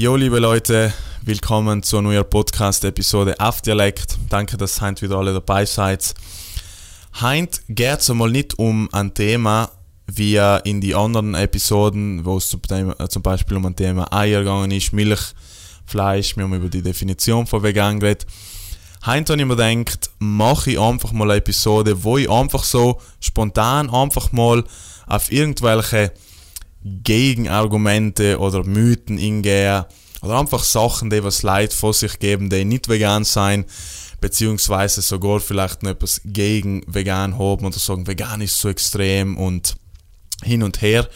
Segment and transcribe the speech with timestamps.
[0.00, 4.16] Jo, liebe Leute, willkommen zur neuen Podcast-Episode auf Dialekt.
[4.30, 6.14] Danke, dass ihr wieder alle dabei seid.
[7.20, 9.70] Heute geht es einmal nicht um ein Thema
[10.06, 14.38] wie in die anderen Episoden, wo es zum, Thema, zum Beispiel um ein Thema Eier
[14.38, 15.34] gegangen ist, Milch,
[15.84, 18.26] Fleisch, wir haben über die Definition von vegan geredet.
[19.04, 23.02] Heute habe ich mir gedacht, mache ich einfach mal eine Episode, wo ich einfach so
[23.20, 24.64] spontan einfach mal
[25.06, 26.10] auf irgendwelche
[26.82, 29.86] Gegenargumente oder Mythen hingehe
[30.22, 33.64] oder einfach Sachen, die was Leid vor sich geben, die nicht vegan sein,
[34.20, 39.76] beziehungsweise sogar vielleicht noch etwas gegen vegan haben oder sagen, vegan ist so extrem und
[40.42, 41.08] hin und her,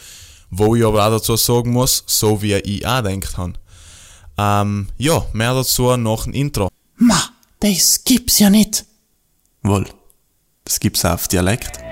[0.49, 3.53] wo ich aber auch dazu sagen muss, so wie ich auch gedacht habe.
[4.37, 6.69] Ähm, ja, mehr dazu nach dem Intro.
[6.97, 8.85] Ma, das gibt's ja nicht.
[9.63, 9.87] Wohl,
[10.63, 11.84] das gibt's auch auf Dialekt.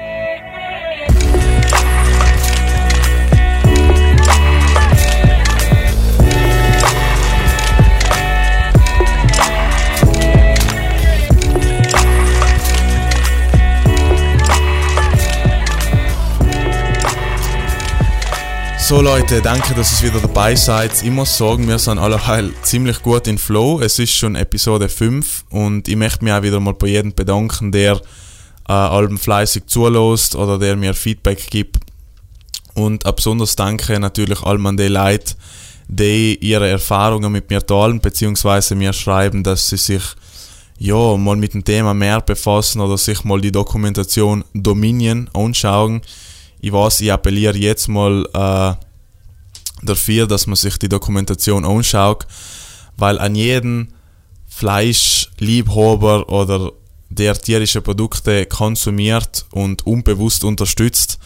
[18.93, 21.01] So Leute, danke, dass ihr wieder dabei seid.
[21.01, 22.19] Ich muss sagen, wir sind alle
[22.61, 23.81] ziemlich gut in Flow.
[23.81, 27.71] Es ist schon Episode 5 und ich möchte mich auch wieder mal bei jedem bedanken,
[27.71, 27.99] der
[28.69, 31.77] äh, Alben fleißig zulässt oder der mir Feedback gibt.
[32.75, 35.33] Und ein besonders danke natürlich all an die Leute,
[35.87, 40.03] die ihre Erfahrungen mit mir teilen, beziehungsweise mir schreiben, dass sie sich
[40.77, 46.03] ja, mal mit dem Thema mehr befassen oder sich mal die Dokumentation Dominion anschauen
[46.63, 52.25] ich weiß, ich appelliere jetzt mal äh, dafür, dass man sich die Dokumentation anschaut,
[52.95, 53.93] weil an jeden
[54.47, 56.71] Fleischliebhaber oder
[57.09, 61.19] der tierische Produkte konsumiert und unbewusst unterstützt,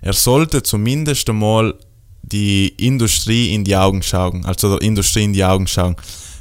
[0.00, 1.74] er sollte zumindest einmal
[2.22, 5.96] die Industrie in die Augen schauen, also der Industrie in die Augen schauen.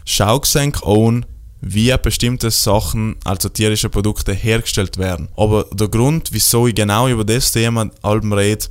[0.06, 0.40] Schau
[0.84, 1.26] an,
[1.62, 5.30] wie bestimmte Sachen, also tierische Produkte, hergestellt werden.
[5.36, 8.66] Aber der Grund, wieso ich genau über das Thema Alben rede,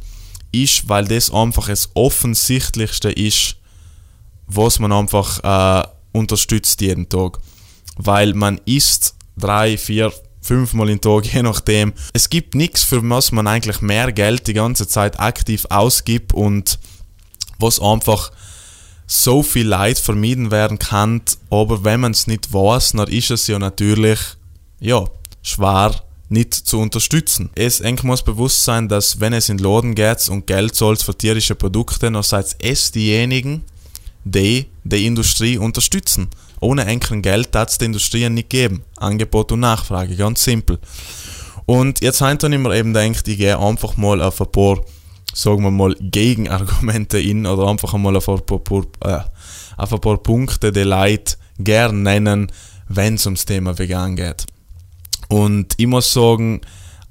[0.53, 3.57] ist, weil das einfach das Offensichtlichste ist,
[4.47, 7.39] was man einfach äh, unterstützt jeden Tag.
[7.97, 11.93] Weil man isst drei, vier, fünfmal im Tag, je nachdem.
[12.13, 16.79] Es gibt nichts, für was man eigentlich mehr Geld die ganze Zeit aktiv ausgibt und
[17.59, 18.31] was einfach
[19.06, 23.47] so viel Leid vermieden werden kann, aber wenn man es nicht weiß, dann ist es
[23.47, 24.19] ja natürlich,
[24.81, 25.05] ja,
[25.43, 25.94] schwer
[26.28, 27.50] nicht zu unterstützen.
[27.55, 31.16] Es eng muss bewusst sein, dass wenn es in Laden geht und Geld zahlt für
[31.16, 33.62] tierische Produkte, dann seid es diejenigen,
[34.25, 36.28] die die Industrie unterstützen.
[36.59, 38.83] Ohne engen Geld hat es die Industrie nicht geben.
[38.97, 40.81] Angebot und Nachfrage, ganz simpel.
[41.65, 44.81] Und jetzt habe ich mir eben gedacht, ich gehe einfach mal auf ein paar
[45.37, 49.21] sagen wir mal, Gegenargumente in oder einfach einmal ein paar, äh,
[49.77, 52.51] ein paar Punkte, die Leute gern nennen,
[52.89, 54.47] wenn es ums Thema vegan geht.
[55.29, 56.63] Und ich muss sagen,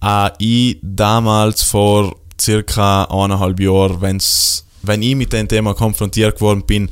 [0.04, 6.66] äh, ich damals vor circa eineinhalb Jahren, wenn's, wenn ich mit dem Thema konfrontiert worden
[6.66, 6.90] bin,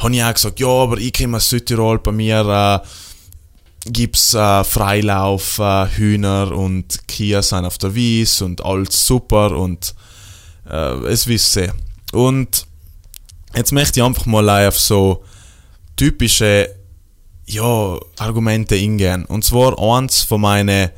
[0.00, 4.34] habe ich auch gesagt, ja, aber ich komme aus Südtirol, bei mir äh, gibt es
[4.34, 9.94] äh, Freilauf, äh, Hühner und Kia sind auf der Wies und alles super und
[10.68, 11.72] äh, es wissen.
[12.12, 12.66] Und
[13.54, 15.24] jetzt möchte ich einfach mal auf so
[15.96, 16.68] typische
[17.46, 19.24] ja, Argumente eingehen.
[19.26, 20.90] Und zwar eins von meinen,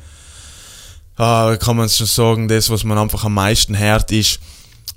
[1.17, 4.39] äh, kann man schon sagen, das, was man einfach am meisten hört, ist,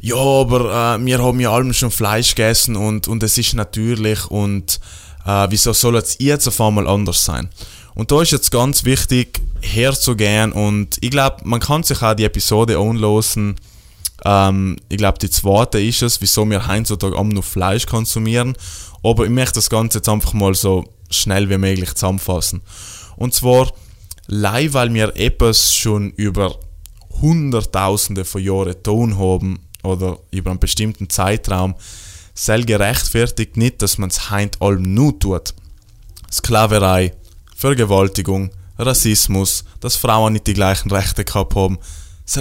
[0.00, 4.30] ja, aber äh, wir haben ja allem schon Fleisch gegessen und, und es ist natürlich
[4.30, 4.80] und
[5.26, 7.50] äh, wieso soll es jetzt auf einmal anders sein?
[7.94, 12.24] Und da ist jetzt ganz wichtig, herzugehen und ich glaube, man kann sich auch die
[12.24, 13.56] Episode anlosen,
[14.24, 18.56] ähm, ich glaube, die zweite ist es, wieso wir heutzutage am nur Fleisch konsumieren.
[19.02, 22.62] Aber ich möchte das Ganze jetzt einfach mal so schnell wie möglich zusammenfassen.
[23.16, 23.72] Und zwar,
[24.26, 26.58] leider weil wir etwas schon über
[27.20, 31.74] Hunderttausende von Jahren tun haben oder über einen bestimmten Zeitraum,
[32.34, 35.54] soll gerechtfertigt nicht, dass man es heint allem nur tut.
[36.30, 37.12] Sklaverei,
[37.56, 41.78] Vergewaltigung, Rassismus, dass Frauen nicht die gleichen Rechte gehabt haben,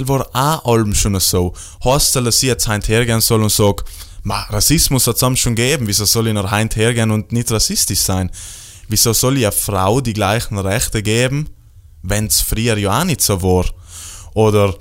[0.08, 1.54] war auch allem schon so.
[1.84, 3.84] Heißt es, dass ich jetzt heint hergehen soll und sag,
[4.22, 8.00] Ma, Rassismus hat es schon gegeben, wieso soll ich noch heint hergehen und nicht rassistisch
[8.00, 8.30] sein?
[8.88, 11.48] Wieso soll ich einer Frau die gleichen Rechte geben,
[12.02, 13.64] wenn es früher ja auch nicht so war?
[14.34, 14.74] Oder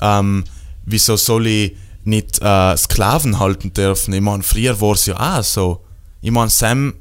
[0.00, 0.44] ähm,
[0.84, 4.14] wieso soll ich nicht äh, Sklaven halten dürfen?
[4.14, 5.84] Ich meine, früher war es ja auch so.
[6.22, 6.94] Ich meine, Sam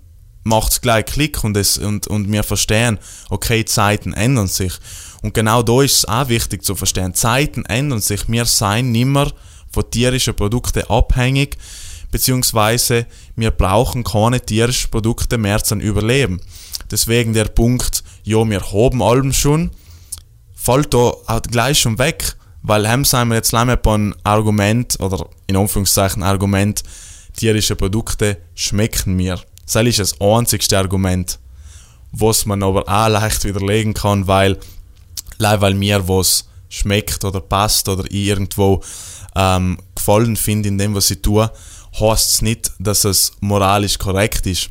[0.43, 2.99] macht es gleich Klick und, es, und, und wir verstehen,
[3.29, 4.73] okay, Zeiten ändern sich.
[5.21, 7.13] Und genau da ist es auch wichtig zu verstehen.
[7.13, 8.29] Zeiten ändern sich.
[8.29, 9.31] Wir seien nimmer
[9.69, 11.57] von tierischen Produkten abhängig.
[12.11, 13.05] beziehungsweise
[13.35, 16.41] wir brauchen keine tierischen Produkte mehr zum Überleben.
[16.91, 19.71] Deswegen der Punkt, ja, wir haben allem schon,
[20.55, 25.29] fällt da auch gleich schon weg, weil haben sind wir jetzt lange einem Argument, oder
[25.47, 26.83] in Anführungszeichen Argument,
[27.37, 29.39] tierische Produkte schmecken mir.
[29.71, 31.39] Das ist das einzigste Argument,
[32.11, 34.57] was man aber auch leicht widerlegen kann, weil,
[35.39, 38.81] weil mir was schmeckt oder passt oder ich irgendwo
[39.35, 41.49] ähm, gefallen finde in dem, was ich tue,
[41.99, 44.69] heißt es nicht, dass es moralisch korrekt ist.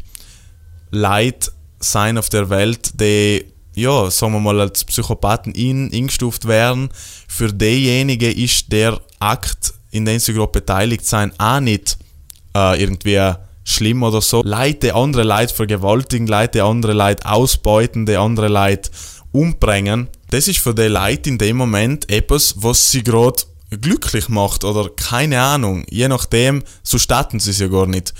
[0.90, 1.50] Leid
[1.80, 3.44] sein auf der Welt, die,
[3.74, 6.90] ja, sagen wir mal, als Psychopathen in, eingestuft werden,
[7.28, 11.98] für diejenigen ist der Akt, in dem sie gerade beteiligt sein, auch nicht
[12.54, 14.42] äh, irgendwie schlimm oder so.
[14.44, 18.90] Leute andere Leute vergewaltigen, Leute andere Leute ausbeuten, die andere Leute
[19.32, 20.08] umbringen.
[20.30, 23.42] Das ist für die Leute in dem Moment etwas, was sie gerade
[23.80, 25.84] glücklich macht oder keine Ahnung.
[25.90, 28.14] Je nachdem, so starten sie es ja gar nicht.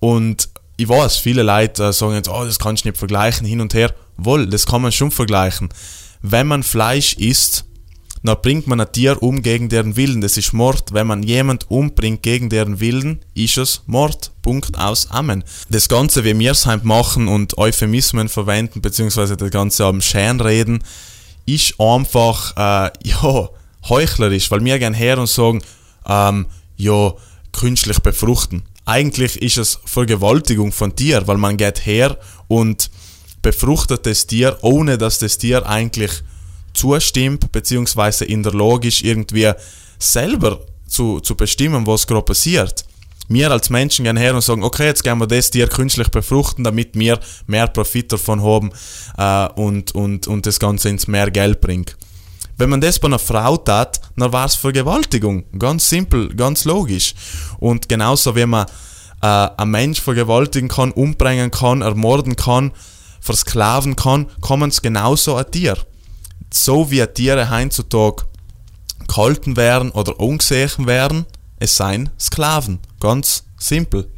[0.00, 3.60] Und ich weiß, viele Leute äh, sagen jetzt, oh, das kannst du nicht vergleichen, hin
[3.60, 3.92] und her.
[4.16, 5.68] Wohl, das kann man schon vergleichen.
[6.22, 7.64] Wenn man Fleisch isst,
[8.22, 10.20] dann bringt man ein Tier um gegen deren Willen.
[10.20, 10.92] Das ist Mord.
[10.92, 14.32] Wenn man jemand umbringt gegen deren Willen, ist es Mord.
[14.42, 15.10] Punkt aus.
[15.10, 15.44] Amen.
[15.68, 20.40] Das Ganze, wie wir es halt machen und Euphemismen verwenden, beziehungsweise das Ganze am Schön
[20.40, 20.82] reden,
[21.54, 23.48] ist einfach, äh, ja,
[23.88, 25.62] heuchlerisch, weil wir gehen her und sagen,
[26.06, 26.46] ähm,
[26.76, 27.12] ja,
[27.52, 28.62] künstlich befruchten.
[28.84, 32.16] Eigentlich ist es Vergewaltigung von Tier, weil man geht her
[32.48, 32.90] und
[33.42, 36.22] befruchtet das Tier, ohne dass das Tier eigentlich
[36.74, 39.50] zustimmt, beziehungsweise in der Lage ist, irgendwie
[39.98, 42.84] selber zu, zu bestimmen, was gerade passiert.
[43.28, 46.64] Wir als Menschen gehen her und sagen, okay, jetzt gehen wir das Tier künstlich befruchten,
[46.64, 48.70] damit wir mehr Profit davon haben
[49.16, 51.96] äh, und, und, und das Ganze ins mehr Geld bringt.
[52.56, 55.44] Wenn man das bei einer Frau tat, dann war es Vergewaltigung.
[55.58, 57.14] Ganz simpel, ganz logisch.
[57.58, 58.66] Und genauso wie man
[59.22, 62.72] äh, einen Mensch vergewaltigen kann, umbringen kann, ermorden kann,
[63.20, 65.76] versklaven kann, man es genauso ein Tier
[66.52, 68.24] so wie Tiere heutzutage
[69.06, 71.26] gehalten werden oder ungesehen werden,
[71.58, 72.78] es seien Sklaven.
[73.00, 74.10] Ganz simpel.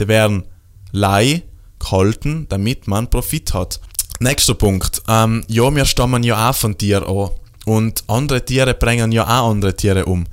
[0.00, 0.44] Die werden
[0.92, 1.42] Leih
[1.78, 3.80] gehalten, damit man Profit hat.
[4.20, 5.02] Nächster Punkt.
[5.08, 7.30] Ähm, ja, wir stammen ja auch von Tieren an.
[7.66, 10.26] Und andere Tiere bringen ja auch andere Tiere um.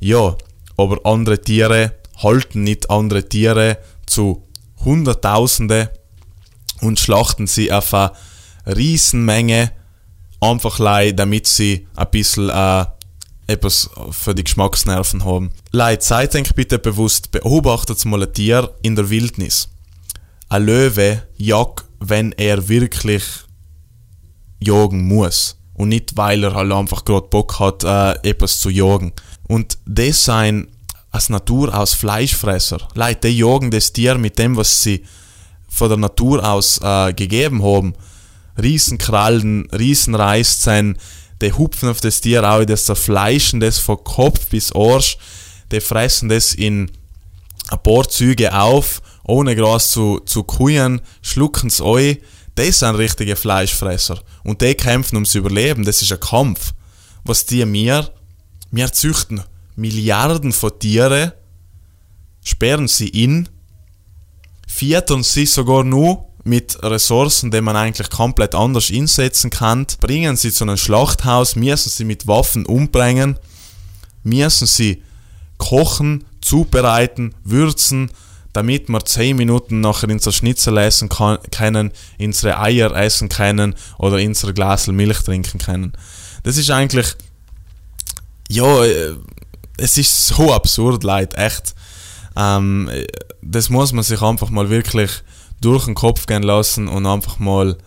[0.00, 0.36] Ja,
[0.76, 4.48] aber andere Tiere halten nicht andere Tiere zu
[4.84, 5.90] Hunderttausende
[6.80, 8.12] und schlachten sie auf eine
[8.66, 9.72] Riesenmenge
[10.40, 12.84] einfach leid, damit sie ein bisschen äh,
[13.46, 15.50] etwas für die Geschmacksnerven haben.
[15.70, 19.68] Leid, seid euch bitte bewusst, beobachtet mal ein Tier in der Wildnis.
[20.48, 23.24] Ein Löwe jagt, wenn er wirklich
[24.60, 25.56] jagen muss.
[25.74, 29.12] Und nicht, weil er halt einfach gerade Bock hat, äh, etwas zu jagen.
[29.48, 30.68] Und das sind
[31.10, 32.88] als Natur aus Fleischfresser.
[32.94, 35.04] Leute, die jagen das Tier mit dem, was sie
[35.68, 37.94] von der Natur aus äh, gegeben haben.
[38.60, 40.94] Riesenkrallen, Riesenreißzähne,
[41.42, 45.18] die hupfen auf das Tier auch, das zerfleischen das von Kopf bis Arsch,
[45.70, 46.90] die fressen das in
[47.68, 50.44] ein paar Züge auf, ohne Gras zu, zu
[51.22, 52.18] schlucken es ein.
[52.54, 54.20] Das sind richtige Fleischfresser.
[54.44, 55.84] Und die kämpfen ums Überleben.
[55.84, 56.74] Das ist ein Kampf.
[57.24, 58.10] Was die mir,
[58.70, 59.42] wir züchten
[59.76, 61.32] Milliarden von Tieren,
[62.44, 63.48] sperren sie in,
[64.66, 70.52] vierteln sie sogar nur mit Ressourcen, die man eigentlich komplett anders einsetzen kann, bringen sie
[70.52, 73.38] zu einem Schlachthaus, müssen sie mit Waffen umbringen,
[74.24, 75.02] müssen sie
[75.58, 78.10] kochen, zubereiten, würzen,
[78.52, 84.52] damit wir 10 Minuten nachher unser Schnitzel essen können, unsere Eier essen können oder unser
[84.52, 85.92] Glas Milch trinken können.
[86.42, 87.14] Das ist eigentlich,
[88.48, 89.14] ja, äh,
[89.78, 91.74] es ist so absurd, Leute, echt.
[92.36, 92.90] Ähm,
[93.40, 95.10] das muss man sich einfach mal wirklich
[95.62, 97.78] durch den Kopf gehen lassen und einfach mal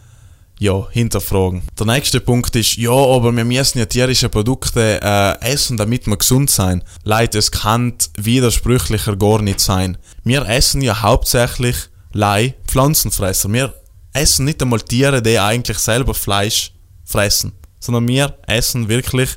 [0.60, 1.64] ja, hinterfragen.
[1.78, 6.18] Der nächste Punkt ist, ja, aber wir müssen ja tierische Produkte äh, essen, damit wir
[6.18, 6.84] gesund sein.
[7.04, 9.98] Leute, es kann widersprüchlicher gar nicht sein.
[10.24, 11.76] Wir essen ja hauptsächlich
[12.14, 13.52] Lei Pflanzenfresser.
[13.52, 13.74] Wir
[14.14, 16.72] essen nicht einmal Tiere, die eigentlich selber Fleisch
[17.04, 19.32] fressen, sondern wir essen wirklich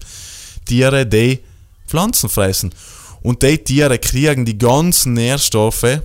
[0.65, 1.41] Tiere, die
[1.89, 2.73] Pflanzen fressen.
[3.23, 6.03] Und die Tiere kriegen die ganzen Nährstoffe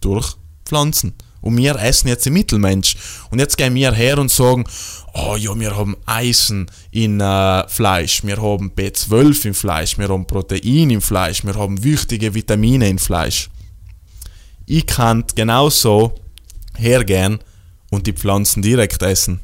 [0.00, 0.34] durch
[0.64, 1.14] Pflanzen.
[1.40, 2.96] Und wir essen jetzt den Mittelmensch.
[3.30, 4.64] Und jetzt gehen wir her und sagen,
[5.14, 10.26] oh ja, wir haben Eisen in äh, Fleisch, wir haben B12 im Fleisch, wir haben
[10.26, 13.50] Protein im Fleisch, wir haben wichtige Vitamine im Fleisch.
[14.66, 16.14] Ich kann genauso
[16.76, 17.38] hergehen
[17.90, 19.40] und die Pflanzen direkt essen.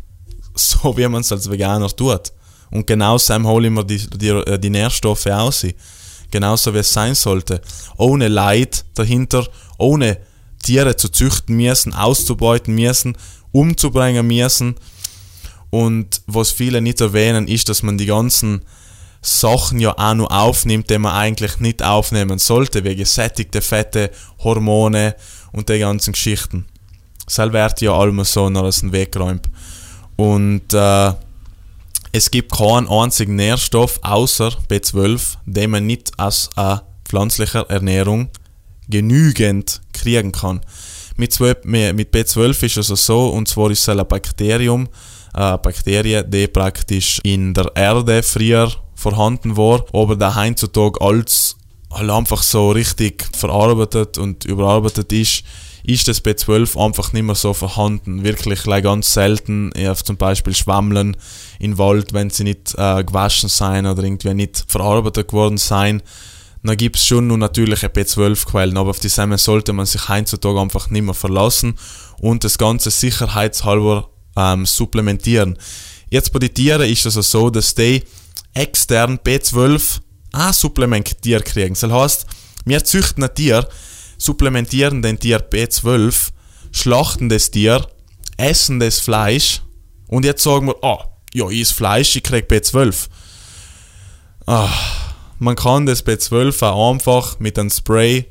[0.55, 2.33] So wie man es als Veganer tut.
[2.71, 5.65] Und genau so hole ich mir die, die, die Nährstoffe aus.
[6.31, 7.61] genauso wie es sein sollte.
[7.97, 9.47] Ohne Leid dahinter,
[9.79, 10.19] ohne
[10.65, 13.17] Tiere zu züchten müssen, auszubeuten müssen,
[13.53, 14.75] umzubringen müssen.
[15.71, 18.63] Und was viele nicht erwähnen, ist, dass man die ganzen
[19.23, 25.17] Sachen ja auch nur aufnimmt, die man eigentlich nicht aufnehmen sollte, wie gesättigte Fette, Hormone
[25.53, 26.67] und die ganzen Geschichten.
[27.27, 29.49] Das wird ja allem so nach dem Weg geräumt.
[30.17, 31.13] Und äh,
[32.13, 38.29] es gibt keinen einzigen Nährstoff außer B12, den man nicht aus äh, pflanzlicher Ernährung
[38.89, 40.61] genügend kriegen kann.
[41.17, 44.89] Mit, B12 ist es also so, und zwar ist es ein Bakterium,
[45.33, 51.57] eine Bakterie, die praktisch in der Erde früher vorhanden war, aber da heutzutage als
[51.91, 55.45] halt einfach so richtig verarbeitet und überarbeitet ist,
[55.85, 58.25] ist das B12 einfach nicht mehr so vorhanden.
[58.25, 59.71] Wirklich ganz selten,
[60.03, 61.17] zum Beispiel Schwammeln
[61.59, 66.03] im Wald, wenn sie nicht äh, gewaschen sein oder irgendwie nicht verarbeitet worden sein.
[66.65, 70.59] Dann gibt es schon nur natürliche B12-Quellen, aber auf die Samen sollte man sich heutzutage
[70.59, 71.75] einfach nicht mehr verlassen
[72.19, 75.59] und das Ganze sicherheitshalber ähm, supplementieren.
[76.09, 78.03] Jetzt bei den Tieren ist es also so, dass die
[78.55, 80.01] extern B12
[80.33, 81.77] auch supplementiert kriegen.
[81.79, 82.27] Das heißt,
[82.65, 83.69] wir züchten ein Tier,
[84.17, 86.31] supplementieren den Tier B12,
[86.73, 87.87] schlachten das Tier,
[88.39, 89.61] essen das Fleisch
[90.07, 93.09] und jetzt sagen wir, ah, ja, ich esse Fleisch, ich krieg B12.
[94.47, 94.71] Ah,
[95.45, 98.25] man kann das B12 auch einfach mit einem Spray,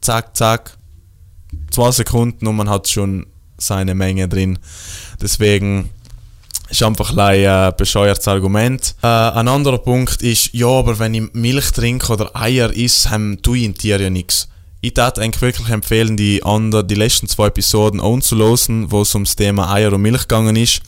[0.00, 0.78] zack, zack,
[1.70, 3.26] zwei Sekunden und man hat schon
[3.58, 4.58] seine Menge drin.
[5.20, 5.90] Deswegen
[6.68, 8.94] ist einfach ein äh, bescheuertes Argument.
[9.02, 13.42] Äh, ein anderer Punkt ist, ja, aber wenn ich Milch trinke oder Eier esse, haben
[13.42, 14.48] tue ich in Tier ja nichts.
[14.80, 19.36] Ich würde eigentlich wirklich empfehlen, die, andere, die letzten zwei Episoden anzulosen, wo es ums
[19.36, 20.80] Thema Eier und Milch gegangen ist.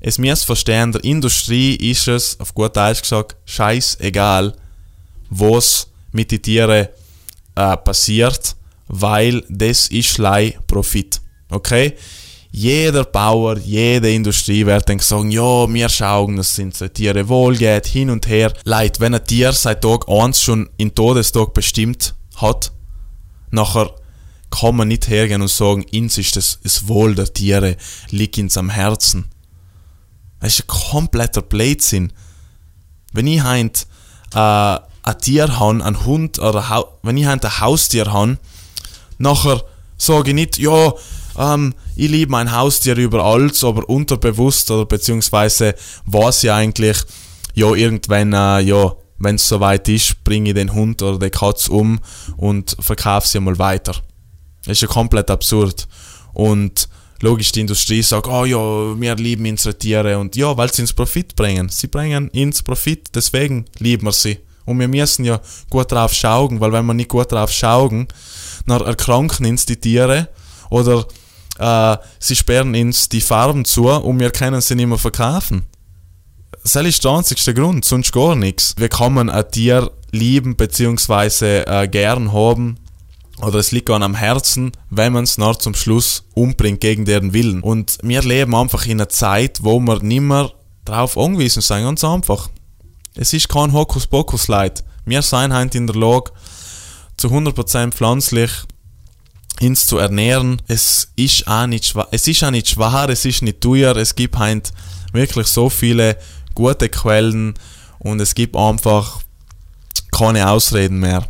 [0.00, 4.54] Es müsst verstehen, der Industrie ist es, auf gut Deutsch gesagt, scheißegal,
[5.30, 6.88] was mit den Tieren
[7.54, 8.56] äh, passiert,
[8.86, 11.20] weil das ist Lei Profit.
[11.50, 11.94] Okay?
[12.50, 17.86] Jeder Bauer, jede Industrie wird dann sagen, ja, wir schauen, dass es den Tiere wohlgeht,
[17.86, 18.52] hin und her.
[18.64, 22.72] Leid, wenn ein Tier seit Tag 1 schon in Todestag bestimmt hat,
[23.50, 23.94] nachher
[24.50, 27.76] kann man nicht hergehen und sagen, ins ist das, das Wohl der Tiere,
[28.10, 29.26] liegt ins am Herzen.
[30.40, 32.12] Das ist ein kompletter Blödsinn.
[33.12, 33.86] Wenn ich heint,
[34.34, 38.38] äh, ein Tier habe, ein Hund oder wenn ich ein Haustier habe,
[39.18, 39.62] nachher
[39.96, 40.92] sage ich nicht, ja,
[41.36, 45.74] ähm, ich liebe mein Haustier über alles, aber unterbewusst oder beziehungsweise
[46.06, 46.98] weiß ich eigentlich,
[47.54, 51.72] ja, irgendwann, äh, ja, wenn es soweit ist, bringe ich den Hund oder die Katze
[51.72, 51.98] um
[52.36, 53.94] und verkaufe sie mal weiter.
[54.64, 55.88] Das ist ja komplett absurd.
[56.34, 56.88] Und
[57.20, 60.92] logisch, die Industrie sagt, oh ja, wir lieben unsere Tiere und ja, weil sie ins
[60.92, 61.68] Profit bringen.
[61.68, 64.38] Sie bringen ins Profit, deswegen lieben wir sie.
[64.68, 68.08] Und wir müssen ja gut drauf schauen, weil wenn wir nicht gut drauf schauen,
[68.66, 70.28] dann erkranken uns die Tiere
[70.70, 71.06] oder
[71.58, 75.64] äh, sie sperren uns die Farben zu und wir können sie nicht mehr verkaufen.
[76.62, 78.74] Das ist der einzigste Grund, sonst gar nichts.
[78.76, 81.60] Wir kann ein Tier lieben bzw.
[81.60, 82.78] Äh, gern haben
[83.40, 87.62] oder es liegt am Herzen, wenn man es nach zum Schluss umbringt gegen deren Willen.
[87.62, 90.50] Und wir leben einfach in einer Zeit, wo wir nicht mehr
[90.84, 92.48] drauf angewiesen sind, ganz einfach.
[93.20, 94.84] Es ist kein Hokuspokus-Leid.
[95.04, 96.30] Wir sind heute in der Lage,
[97.16, 98.52] zu 100% pflanzlich
[99.60, 100.62] uns zu ernähren.
[100.68, 104.14] Es ist auch nicht schwer, es ist auch nicht schwer, es ist nicht teuer, es
[104.14, 104.70] gibt heute
[105.10, 106.16] wirklich so viele
[106.54, 107.54] gute Quellen
[107.98, 109.20] und es gibt einfach
[110.12, 111.26] keine Ausreden mehr.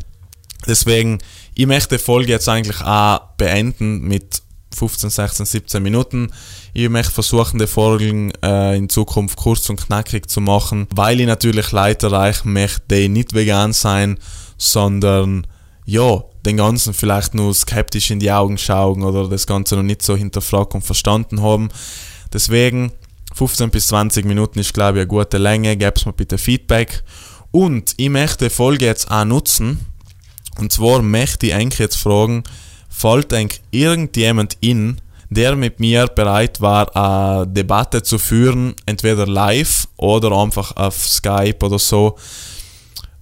[0.67, 1.21] Deswegen,
[1.55, 4.43] ich möchte die Folge jetzt eigentlich auch beenden mit
[4.75, 6.31] 15, 16, 17 Minuten.
[6.73, 11.27] Ich möchte versuchen, die Folgen äh, in Zukunft kurz und knackig zu machen, weil ich
[11.27, 14.19] natürlich Leute erreichen möchte, die nicht vegan sein,
[14.57, 15.47] sondern
[15.85, 20.03] ja, den Ganzen vielleicht nur skeptisch in die Augen schauen oder das Ganze noch nicht
[20.03, 21.71] so hinterfragt und verstanden haben.
[22.33, 22.93] Deswegen
[23.35, 25.77] 15 bis 20 Minuten ist, glaube ich, eine gute Länge.
[25.77, 27.03] Gebt mir bitte Feedback.
[27.51, 29.79] Und ich möchte die Folge jetzt auch nutzen.
[30.59, 32.43] Und zwar möchte ich eigentlich jetzt fragen,
[32.99, 33.33] fällt
[33.71, 35.01] irgendjemand in,
[35.31, 41.59] der mit mir bereit war, eine Debatte zu führen, entweder live oder einfach auf Skype
[41.65, 42.17] oder so,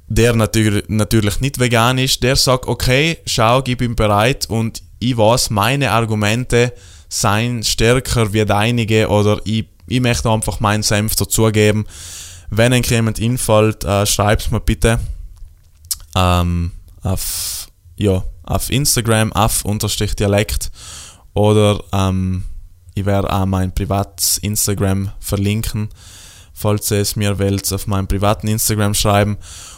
[0.09, 5.18] der natürlich, natürlich nicht vegan ist, der sagt, okay, schau, ich bin bereit und ich
[5.18, 6.73] weiß, meine Argumente
[7.11, 11.85] seien stärker wie deinige oder ich, ich möchte einfach meinen Senf dazugeben.
[12.49, 15.00] Wenn ein jemand infällt, äh, schreibt mir bitte
[16.14, 20.70] ähm, auf, ja, auf Instagram, auf unterstrich Dialekt.
[21.34, 22.44] Oder ähm,
[22.94, 25.90] ich werde auch mein privates Instagram verlinken,
[26.54, 29.36] falls ihr es mir wollt, auf meinem privaten Instagram schreiben.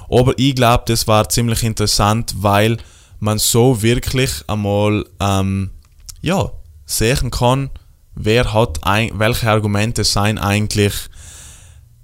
[0.09, 2.77] Aber ich glaube, das war ziemlich interessant, weil
[3.19, 5.71] man so wirklich einmal ähm,
[6.21, 6.51] ja,
[6.87, 7.71] sehen kann,
[8.15, 10.95] wer hat ein, welche Argumente seien eigentlich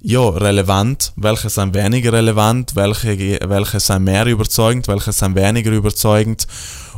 [0.06, 6.46] ja, relevant, welche sind weniger relevant, welche, welche sind mehr überzeugend, welche sind weniger überzeugend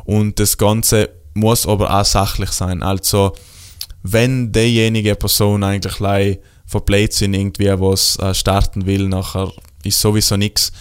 [0.04, 2.82] und das Ganze muss aber auch sachlich sein.
[2.82, 3.32] Also
[4.02, 6.40] wenn diejenige Person eigentlich lei
[7.10, 9.52] sind, irgendwie was äh, starten will, nachher
[9.84, 10.72] ist sowieso nichts.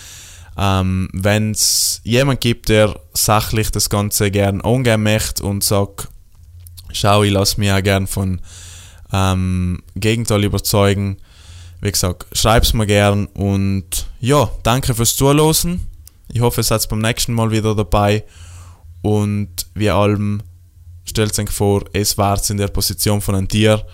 [0.57, 6.07] Ähm, Wenn es jemand gibt, der sachlich das Ganze gern angehen möchte und sagt,
[6.91, 8.41] schau, ich lasse mich auch gern von
[9.13, 11.17] ähm, Gegenteil überzeugen,
[11.85, 15.87] wie gesagt, schreib's mir gern und ja, danke fürs Zuhören.
[16.33, 18.25] Ich hoffe, ihr seid beim nächsten Mal wieder dabei
[19.03, 20.41] und wie allem
[21.05, 23.85] stellt euch vor, es war in der Position von einem Tier.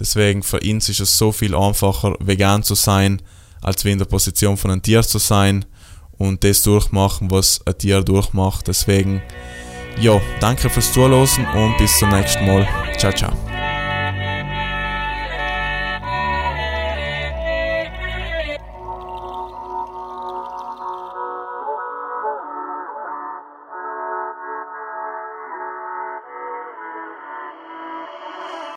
[0.00, 3.20] Deswegen für uns ist es so viel einfacher, vegan zu sein,
[3.60, 5.66] als wie in der Position von einem Tier zu sein
[6.12, 8.66] und das durchmachen, was ein Tier durchmacht.
[8.66, 9.20] Deswegen,
[10.00, 12.66] ja, danke fürs Zuhören und bis zum nächsten Mal.
[12.96, 13.45] Ciao, ciao.